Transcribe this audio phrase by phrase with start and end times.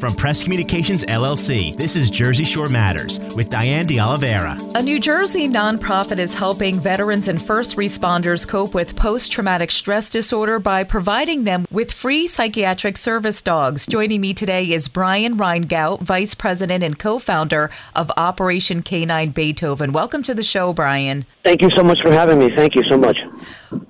[0.00, 4.56] From Press Communications LLC, this is Jersey Shore Matters with Diane De Oliveira.
[4.74, 10.08] A New Jersey nonprofit is helping veterans and first responders cope with post traumatic stress
[10.08, 13.86] disorder by providing them with free psychiatric service dogs.
[13.86, 19.92] Joining me today is Brian Reyngoudt, Vice President and co founder of Operation Canine Beethoven.
[19.92, 21.26] Welcome to the show, Brian.
[21.44, 22.50] Thank you so much for having me.
[22.56, 23.20] Thank you so much.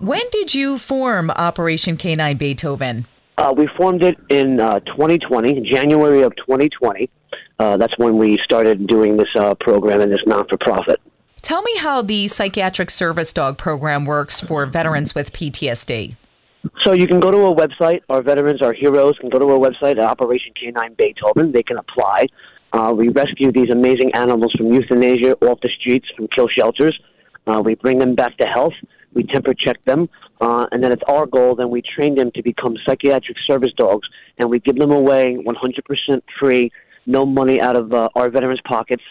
[0.00, 3.06] When did you form Operation Canine Beethoven?
[3.40, 7.08] Uh, we formed it in uh, 2020, January of 2020.
[7.58, 11.00] Uh, that's when we started doing this uh, program and this not for profit.
[11.40, 16.16] Tell me how the psychiatric service dog program works for veterans with PTSD.
[16.80, 18.02] So you can go to our website.
[18.10, 21.52] Our veterans, our heroes, can go to our website at Operation Canine Beethoven.
[21.52, 22.26] They can apply.
[22.74, 27.00] Uh, we rescue these amazing animals from euthanasia off the streets, from kill shelters.
[27.46, 28.74] Uh, we bring them back to health.
[29.12, 30.08] We temper check them,
[30.40, 31.54] uh, and then it's our goal.
[31.54, 36.22] Then we train them to become psychiatric service dogs, and we give them away 100%
[36.38, 36.70] free,
[37.06, 39.02] no money out of uh, our veterans' pockets.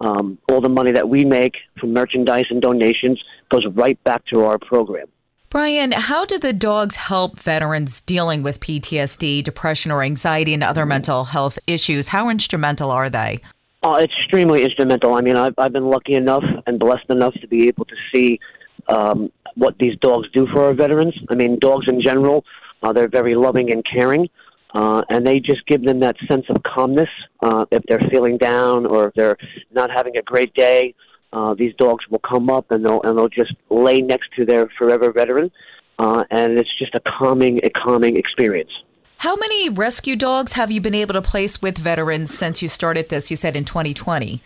[0.00, 4.44] Um, all the money that we make from merchandise and donations goes right back to
[4.44, 5.08] our program.
[5.50, 10.84] Brian, how do the dogs help veterans dealing with PTSD, depression, or anxiety and other
[10.84, 12.08] mental health issues?
[12.08, 13.40] How instrumental are they?
[13.82, 15.14] Uh, extremely instrumental.
[15.14, 18.38] I mean, I've, I've been lucky enough and blessed enough to be able to see
[18.88, 21.14] um, what these dogs do for our veterans.
[21.28, 22.44] I mean, dogs in general,
[22.82, 24.30] uh, they're very loving and caring,
[24.72, 27.10] uh, and they just give them that sense of calmness
[27.42, 29.36] uh, if they're feeling down or if they're
[29.72, 30.94] not having a great day.
[31.32, 34.68] Uh, these dogs will come up and they'll and they'll just lay next to their
[34.78, 35.50] forever veteran,
[35.98, 38.70] uh, and it's just a calming, a calming experience.
[39.18, 43.08] How many rescue dogs have you been able to place with veterans since you started
[43.08, 43.30] this?
[43.30, 44.40] You said in 2020.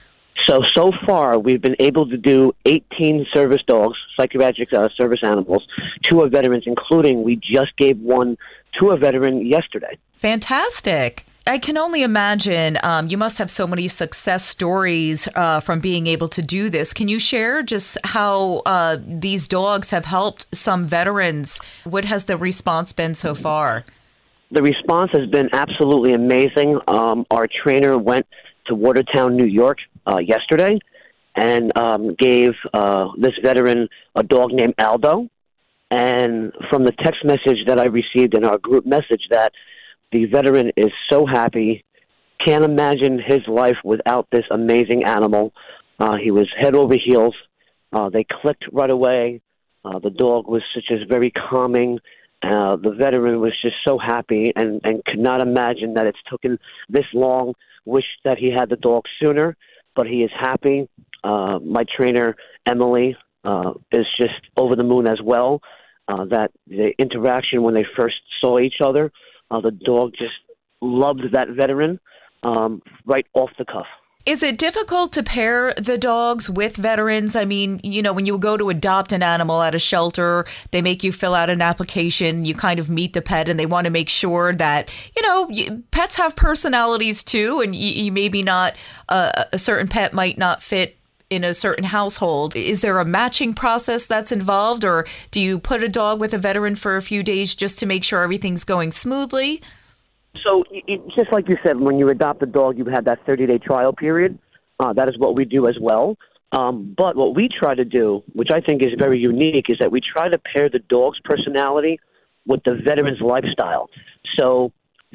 [0.44, 5.66] So, so far, we've been able to do 18 service dogs, psychiatric uh, service animals,
[6.04, 8.36] to our veterans, including we just gave one
[8.80, 9.98] to a veteran yesterday.
[10.14, 11.24] Fantastic.
[11.46, 16.06] I can only imagine um, you must have so many success stories uh, from being
[16.06, 16.92] able to do this.
[16.92, 21.60] Can you share just how uh, these dogs have helped some veterans?
[21.82, 23.84] What has the response been so far?
[24.52, 26.78] The response has been absolutely amazing.
[26.86, 28.26] Um, our trainer went
[28.66, 30.78] to Watertown, New York, uh, yesterday
[31.34, 35.28] and um, gave uh, this veteran a dog named Aldo.
[35.90, 39.52] And from the text message that I received in our group message, that
[40.10, 41.84] the veteran is so happy,
[42.38, 45.52] can't imagine his life without this amazing animal.
[45.98, 47.36] Uh, he was head over heels.
[47.92, 49.40] Uh, they clicked right away.
[49.84, 51.98] Uh, the dog was such as very calming.
[52.42, 56.58] Uh, the veteran was just so happy and, and could not imagine that it's taken
[56.88, 57.54] this long.
[57.84, 59.56] Wish that he had the dog sooner
[59.94, 60.88] but he is happy.
[61.24, 62.36] Uh, my trainer,
[62.66, 65.62] Emily, uh, is just over the moon as well.
[66.08, 69.12] Uh, that the interaction when they first saw each other,
[69.50, 70.34] uh, the dog just
[70.80, 72.00] loved that veteran
[72.42, 73.86] um, right off the cuff.
[74.24, 77.34] Is it difficult to pair the dogs with veterans?
[77.34, 80.80] I mean, you know, when you go to adopt an animal at a shelter, they
[80.80, 82.44] make you fill out an application.
[82.44, 85.82] You kind of meet the pet, and they want to make sure that, you know,
[85.90, 88.74] pets have personalities too, and you, you maybe not,
[89.08, 90.96] uh, a certain pet might not fit
[91.28, 92.54] in a certain household.
[92.54, 96.38] Is there a matching process that's involved, or do you put a dog with a
[96.38, 99.60] veteran for a few days just to make sure everything's going smoothly?
[100.36, 103.46] So, it, just like you said, when you adopt a dog, you have that 30
[103.46, 104.38] day trial period.
[104.80, 106.16] Uh, that is what we do as well.
[106.52, 109.90] Um, but what we try to do, which I think is very unique, is that
[109.90, 111.98] we try to pair the dog's personality
[112.46, 113.88] with the veteran's lifestyle.
[114.36, 114.72] So,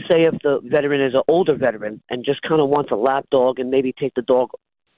[0.09, 3.25] say if the veteran is an older veteran and just kind of wants a lap
[3.31, 4.49] dog and maybe take the dog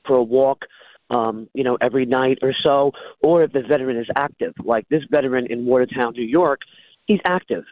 [0.05, 0.65] for a walk,
[1.09, 2.91] um, you know, every night or so,
[3.21, 6.61] or if the veteran is active, like this veteran in Watertown, New York,
[7.05, 7.63] he's active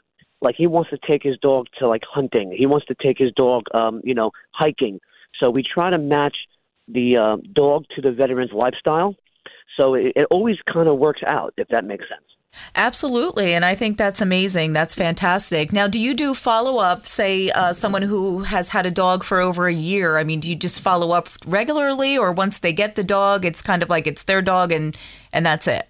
[0.41, 2.51] like he wants to take his dog to like hunting.
[2.51, 4.99] He wants to take his dog, um, you know, hiking.
[5.39, 6.37] So we try to match
[6.87, 9.15] the uh, dog to the veteran's lifestyle.
[9.79, 12.23] So it, it always kind of works out, if that makes sense.
[12.75, 13.53] Absolutely.
[13.53, 14.73] And I think that's amazing.
[14.73, 15.71] That's fantastic.
[15.73, 19.39] Now, do you do follow up, say, uh, someone who has had a dog for
[19.39, 20.17] over a year?
[20.17, 23.61] I mean, do you just follow up regularly, or once they get the dog, it's
[23.61, 24.95] kind of like it's their dog and,
[25.33, 25.87] and that's it?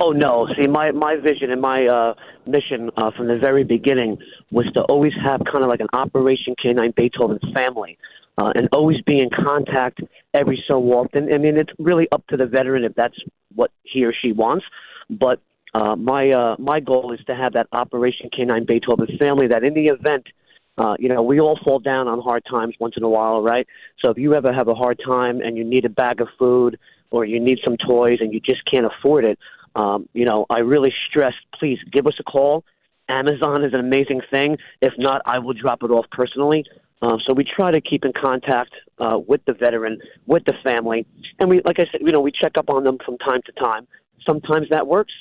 [0.00, 0.46] Oh no!
[0.56, 2.14] See, my my vision and my uh,
[2.46, 4.18] mission uh, from the very beginning
[4.52, 7.98] was to always have kind of like an Operation Canine Beethoven family,
[8.38, 10.00] uh, and always be in contact
[10.34, 11.32] every so often.
[11.34, 13.18] I mean, it's really up to the veteran if that's
[13.56, 14.64] what he or she wants.
[15.10, 15.40] But
[15.74, 19.48] uh, my uh, my goal is to have that Operation Canine Beethoven family.
[19.48, 20.26] That in the event,
[20.78, 23.66] uh, you know, we all fall down on hard times once in a while, right?
[23.98, 26.78] So if you ever have a hard time and you need a bag of food
[27.10, 29.38] or you need some toys and you just can't afford it,
[29.78, 32.64] um, you know, I really stress, please give us a call.
[33.08, 34.58] Amazon is an amazing thing.
[34.82, 36.64] If not, I will drop it off personally.
[37.00, 41.06] Uh, so we try to keep in contact uh, with the veteran, with the family,
[41.38, 43.52] and we, like I said, you know, we check up on them from time to
[43.52, 43.86] time.
[44.26, 45.12] Sometimes that works,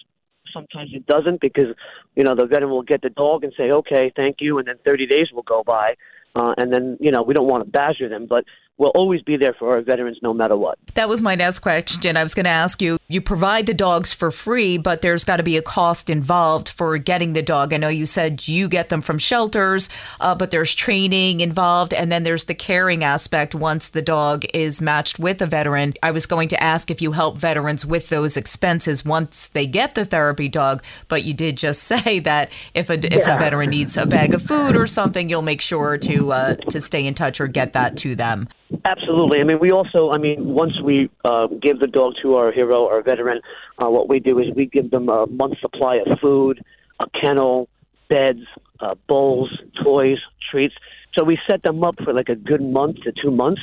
[0.51, 1.75] sometimes it doesn't because
[2.15, 4.77] you know the veteran will get the dog and say okay thank you and then
[4.86, 5.95] 30 days will go by
[6.36, 8.45] uh, and then you know we don't want to badger them but
[8.77, 10.77] we'll always be there for our veterans no matter what.
[10.94, 12.18] That was my next question.
[12.18, 15.38] I was going to ask you you provide the dogs for free, but there's got
[15.38, 17.74] to be a cost involved for getting the dog.
[17.74, 19.89] I know you said you get them from shelters,
[20.19, 24.81] uh, but there's training involved, and then there's the caring aspect once the dog is
[24.81, 25.94] matched with a veteran.
[26.03, 29.95] I was going to ask if you help veterans with those expenses once they get
[29.95, 33.95] the therapy dog, but you did just say that if a, if a veteran needs
[33.95, 37.39] a bag of food or something, you'll make sure to uh, to stay in touch
[37.39, 38.50] or get that to them.
[38.88, 39.42] Absolutely.
[39.42, 42.88] I mean, we also, I mean, once we uh, give the dog to our hero,
[42.88, 43.42] our veteran,
[43.84, 46.63] uh, what we do is we give them a month supply of food,
[47.01, 47.68] a kennel,
[48.07, 48.45] beds,
[48.80, 49.50] uh, bowls,
[49.84, 50.19] toys,
[50.50, 50.74] treats.
[51.16, 53.62] So we set them up for like a good month to two months.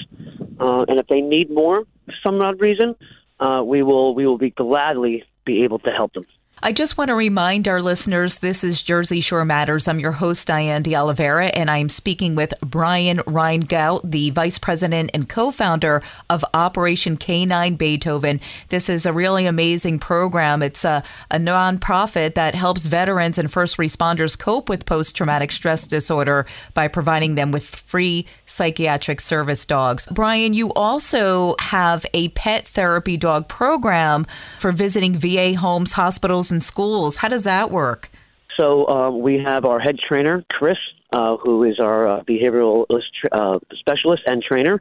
[0.61, 2.95] Uh, and if they need more for some odd reason,
[3.41, 6.25] uh, we will we will be gladly be able to help them.
[6.67, 9.87] I just want to remind our listeners this is Jersey Shore Matters.
[9.87, 15.11] I'm your host, Diane de Oliveira, and I'm speaking with Brian Reyngoudt, the vice president
[15.13, 18.41] and co founder of Operation K9 Beethoven.
[18.71, 20.63] This is a really amazing program.
[20.63, 25.87] It's a, a nonprofit that helps veterans and first responders cope with post traumatic stress
[25.87, 30.09] disorder by providing them with free psychiatric service dogs.
[30.13, 34.27] Brian, you also have a pet therapy dog program
[34.61, 37.19] for visiting VA homes, hospitals, schools.
[37.19, 38.11] How does that work?
[38.59, 40.79] So uh, we have our head trainer, Chris,
[41.13, 42.87] uh, who is our uh, behavioral
[43.33, 44.81] uh, specialist and trainer,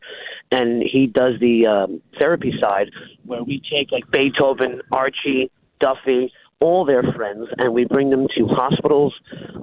[0.51, 2.91] and he does the um, therapy side,
[3.25, 8.47] where we take like Beethoven, Archie, Duffy, all their friends, and we bring them to
[8.47, 9.13] hospitals,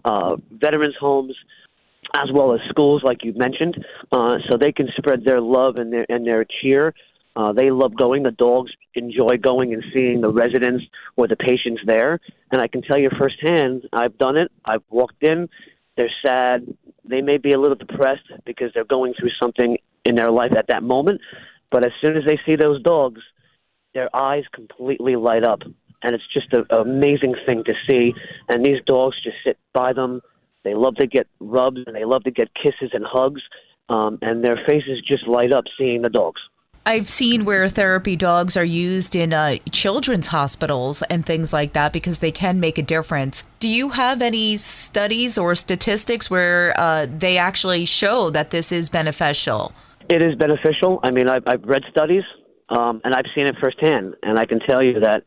[0.04, 1.34] uh, veterans homes,
[2.14, 5.92] as well as schools, like you mentioned, uh, so they can spread their love and
[5.92, 6.92] their and their cheer
[7.37, 8.23] uh, they love going.
[8.23, 10.85] The dogs enjoy going and seeing the residents
[11.17, 12.21] or the patients there.
[12.50, 14.50] And I can tell you firsthand, I've done it.
[14.65, 15.49] I've walked in.
[15.97, 16.67] They're sad.
[17.05, 20.67] They may be a little depressed because they're going through something in their life at
[20.69, 21.21] that moment.
[21.71, 23.21] But as soon as they see those dogs,
[23.94, 25.62] their eyes completely light up.
[26.03, 28.15] And it's just an amazing thing to see.
[28.49, 30.21] And these dogs just sit by them.
[30.65, 33.43] They love to get rubs and they love to get kisses and hugs.
[33.88, 36.41] Um, and their faces just light up seeing the dogs.
[36.87, 41.93] I've seen where therapy dogs are used in uh, children's hospitals and things like that
[41.93, 43.47] because they can make a difference.
[43.61, 48.88] Do you have any studies or statistics where uh, they actually show that this is
[48.88, 49.73] beneficial?
[50.09, 51.00] It is beneficial.
[51.03, 52.25] I mean, I've, I've read studies
[52.71, 55.25] um, and I've seen it firsthand, and I can tell you that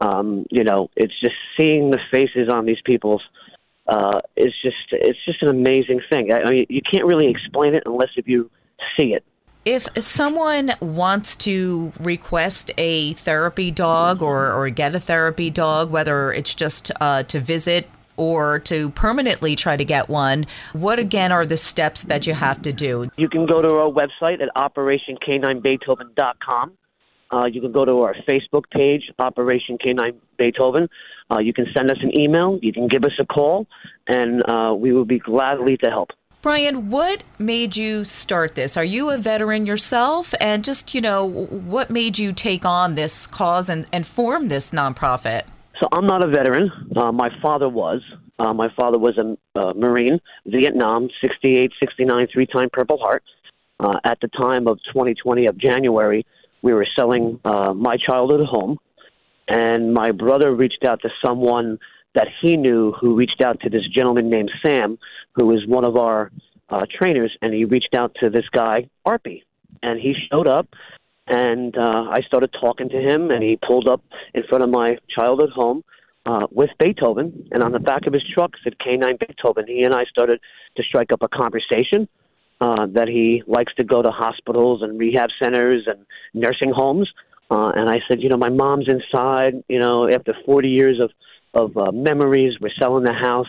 [0.00, 3.22] um, you know it's just seeing the faces on these people's.
[3.86, 6.32] Uh, it's just it's just an amazing thing.
[6.32, 8.50] I, I mean, you can't really explain it unless if you
[8.96, 9.24] see it.
[9.64, 16.32] If someone wants to request a therapy dog or, or get a therapy dog, whether
[16.32, 21.46] it's just uh, to visit or to permanently try to get one, what again are
[21.46, 23.08] the steps that you have to do?
[23.16, 26.72] You can go to our website at operationk9beethoven.com.
[27.30, 30.88] Uh, you can go to our Facebook page, Operation K9 Beethoven.
[31.30, 32.58] Uh, you can send us an email.
[32.60, 33.68] You can give us a call,
[34.08, 36.10] and uh, we will be gladly to help.
[36.42, 38.76] Brian, what made you start this?
[38.76, 40.34] Are you a veteran yourself?
[40.40, 44.72] And just, you know, what made you take on this cause and, and form this
[44.72, 45.44] nonprofit?
[45.80, 46.72] So I'm not a veteran.
[46.96, 48.02] Uh, my father was.
[48.40, 53.22] Uh, my father was a uh, Marine, Vietnam, 68, 69, three time Purple Heart.
[53.78, 56.26] Uh, at the time of 2020 of January,
[56.60, 58.78] we were selling uh, my childhood home,
[59.46, 61.78] and my brother reached out to someone
[62.14, 64.98] that he knew who reached out to this gentleman named Sam,
[65.32, 66.30] who was one of our
[66.68, 69.42] uh, trainers, and he reached out to this guy, Arpy.
[69.82, 70.74] And he showed up,
[71.26, 74.02] and uh, I started talking to him, and he pulled up
[74.34, 75.82] in front of my childhood home
[76.24, 79.66] uh, with Beethoven, and on the back of his truck said K9 Beethoven.
[79.66, 80.40] He and I started
[80.76, 82.08] to strike up a conversation.
[82.60, 87.12] Uh, that he likes to go to hospitals and rehab centers and nursing homes.
[87.50, 89.64] Uh, and I said, you know, my mom's inside.
[89.68, 91.10] You know, after 40 years of
[91.54, 92.54] of uh, memories.
[92.60, 93.48] We're selling the house.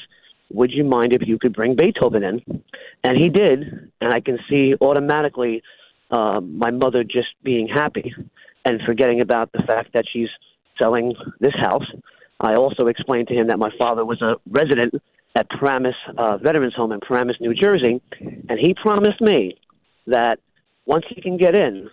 [0.51, 2.63] Would you mind if you could bring Beethoven in?
[3.03, 5.63] And he did, and I can see automatically
[6.12, 8.13] uh, my mother just being happy
[8.65, 10.29] and forgetting about the fact that she's
[10.81, 11.86] selling this house.
[12.39, 14.95] I also explained to him that my father was a resident
[15.36, 19.57] at Paramus uh, Veterans Home in Paramus, New Jersey, and he promised me
[20.07, 20.39] that
[20.86, 21.89] once he can get in,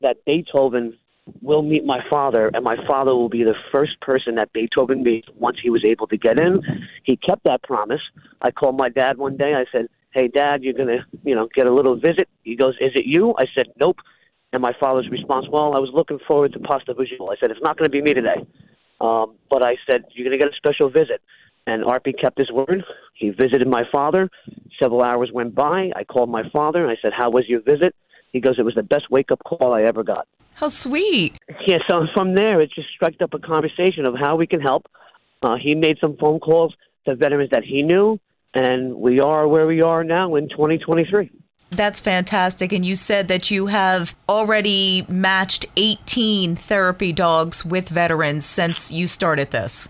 [0.00, 0.98] that Beethoven
[1.40, 5.28] will meet my father, and my father will be the first person that Beethoven meets
[5.34, 6.62] once he was able to get in.
[7.04, 8.00] He kept that promise.
[8.40, 9.54] I called my dad one day.
[9.54, 12.92] I said, "Hey, Dad, you're gonna, you know, get a little visit." He goes, "Is
[12.94, 13.98] it you?" I said, "Nope."
[14.52, 17.62] And my father's response, "Well, I was looking forward to pasta fazool." I said, "It's
[17.62, 18.46] not going to be me today,"
[19.00, 21.20] um, but I said, "You're going to get a special visit."
[21.64, 22.84] And Arpy kept his word.
[23.14, 24.28] He visited my father.
[24.82, 25.92] Several hours went by.
[25.94, 27.94] I called my father and I said, "How was your visit?"
[28.32, 31.38] He goes, "It was the best wake up call I ever got." How sweet!
[31.66, 31.78] Yeah.
[31.88, 34.86] So from there, it just struck up a conversation of how we can help.
[35.42, 36.74] Uh, he made some phone calls
[37.06, 38.20] to veterans that he knew,
[38.54, 41.30] and we are where we are now in 2023.
[41.70, 42.72] That's fantastic.
[42.72, 49.06] And you said that you have already matched 18 therapy dogs with veterans since you
[49.06, 49.88] started this.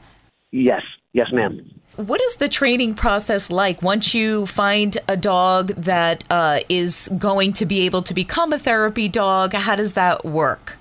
[0.52, 1.60] Yes, yes, ma'am.
[1.96, 7.52] What is the training process like once you find a dog that uh, is going
[7.54, 9.52] to be able to become a therapy dog?
[9.52, 10.78] How does that work?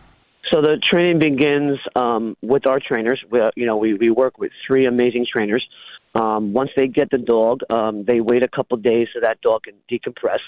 [0.50, 3.22] So the training begins um, with our trainers.
[3.30, 5.68] We, you know, we, we work with three amazing trainers.
[6.16, 9.64] Um, once they get the dog, um, they wait a couple days so that dog
[9.64, 10.40] can decompress.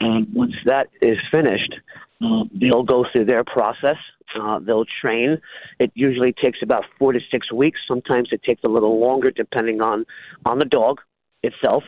[0.00, 2.11] And once that is finished, uh,
[2.52, 3.96] they'll go through their process.
[4.38, 5.38] Uh, they'll train.
[5.78, 7.80] It usually takes about four to six weeks.
[7.86, 10.06] Sometimes it takes a little longer, depending on
[10.46, 11.00] on the dog
[11.42, 11.84] itself.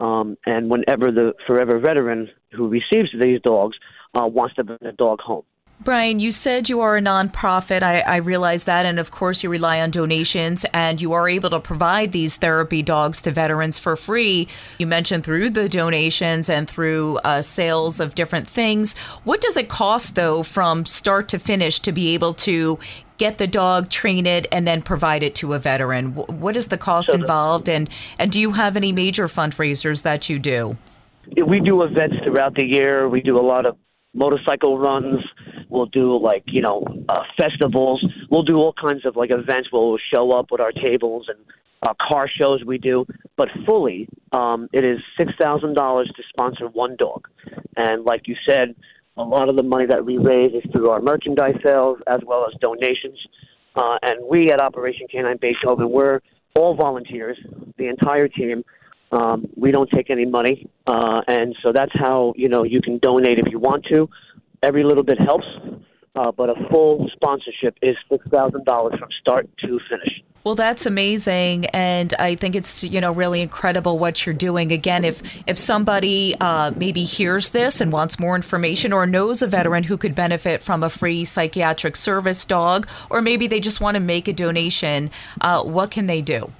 [0.00, 3.76] Um, and whenever the forever veteran who receives these dogs
[4.14, 5.44] uh, wants to bring the dog home.
[5.84, 7.82] Brian, you said you are a nonprofit.
[7.82, 8.86] I, I realize that.
[8.86, 12.82] And of course, you rely on donations and you are able to provide these therapy
[12.82, 14.48] dogs to veterans for free.
[14.78, 18.96] You mentioned through the donations and through uh, sales of different things.
[19.24, 22.78] What does it cost, though, from start to finish to be able to
[23.18, 26.14] get the dog, train it, and then provide it to a veteran?
[26.14, 27.68] What is the cost involved?
[27.68, 30.78] And, and do you have any major fundraisers that you do?
[31.46, 33.06] We do events throughout the year.
[33.06, 33.76] We do a lot of
[34.14, 35.22] motorcycle runs.
[35.74, 38.04] We'll do like you know uh, festivals.
[38.30, 39.70] We'll do all kinds of like events.
[39.72, 41.38] We'll show up with our tables and
[41.82, 43.06] uh, car shows we do.
[43.36, 47.28] But fully, um, it is six thousand dollars to sponsor one dog.
[47.76, 48.76] And like you said,
[49.16, 52.46] a lot of the money that we raise is through our merchandise sales as well
[52.46, 53.18] as donations.
[53.74, 56.20] Uh, and we at Operation Canine Beethoven, we're
[56.56, 57.36] all volunteers,
[57.76, 58.64] the entire team.
[59.10, 62.98] Um, we don't take any money, uh, and so that's how you know you can
[62.98, 64.08] donate if you want to.
[64.64, 65.44] Every little bit helps,
[66.16, 70.22] uh, but a full sponsorship is six thousand dollars from start to finish.
[70.42, 74.72] Well, that's amazing, and I think it's you know really incredible what you're doing.
[74.72, 79.46] Again, if if somebody uh, maybe hears this and wants more information, or knows a
[79.46, 83.96] veteran who could benefit from a free psychiatric service dog, or maybe they just want
[83.96, 85.10] to make a donation,
[85.42, 86.50] uh, what can they do?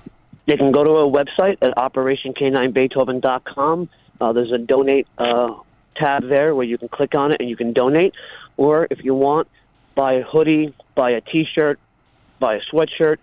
[0.44, 3.88] They can go to our website at operationk9beethoven.com.
[4.20, 5.54] Uh, there's a donate uh,
[5.94, 8.14] tab there where you can click on it and you can donate.
[8.56, 9.48] Or if you want,
[9.94, 11.78] buy a hoodie, buy a T-shirt,
[12.38, 13.18] buy a sweatshirt,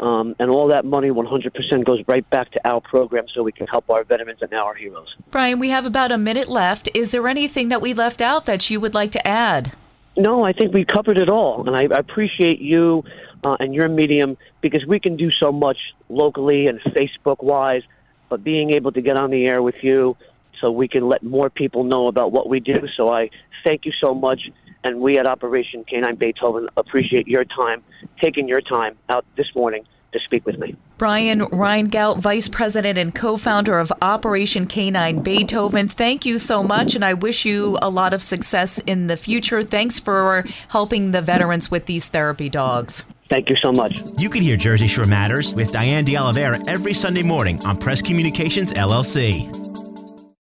[0.00, 3.66] um, and all that money 100% goes right back to our program so we can
[3.68, 5.14] help our veterans and our heroes.
[5.30, 6.88] Brian, we have about a minute left.
[6.94, 9.72] Is there anything that we left out that you would like to add?
[10.16, 13.04] No, I think we covered it all, and I, I appreciate you
[13.44, 17.82] uh, and your medium because we can do so much locally and Facebook wise,
[18.28, 20.16] but being able to get on the air with you
[20.62, 22.86] so we can let more people know about what we do.
[22.96, 23.28] So I
[23.64, 24.48] thank you so much.
[24.84, 27.84] And we at Operation Canine Beethoven appreciate your time,
[28.20, 30.74] taking your time out this morning to speak with me.
[30.98, 36.94] Brian Reyngoudt, Vice President and co founder of Operation Canine Beethoven, thank you so much,
[36.94, 39.62] and I wish you a lot of success in the future.
[39.62, 43.04] Thanks for helping the veterans with these therapy dogs.
[43.30, 44.02] Thank you so much.
[44.18, 48.02] You can hear Jersey Shore Matters with Diane De Oliveira every Sunday morning on Press
[48.02, 49.71] Communications LLC.